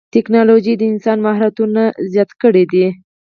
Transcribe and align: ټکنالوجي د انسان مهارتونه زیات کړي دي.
ټکنالوجي 0.13 0.73
د 0.77 0.81
انسان 0.93 1.17
مهارتونه 1.25 1.83
زیات 2.13 2.29
کړي 2.41 2.63
دي. 2.71 2.85